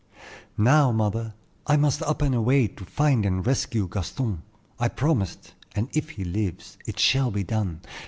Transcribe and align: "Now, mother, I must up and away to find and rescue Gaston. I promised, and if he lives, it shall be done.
"Now, 0.57 0.91
mother, 0.91 1.35
I 1.67 1.77
must 1.77 2.01
up 2.01 2.23
and 2.23 2.33
away 2.33 2.65
to 2.67 2.85
find 2.85 3.23
and 3.23 3.45
rescue 3.45 3.87
Gaston. 3.87 4.41
I 4.79 4.87
promised, 4.87 5.53
and 5.75 5.89
if 5.93 6.09
he 6.09 6.23
lives, 6.23 6.79
it 6.87 6.97
shall 6.97 7.29
be 7.29 7.43
done. 7.43 7.81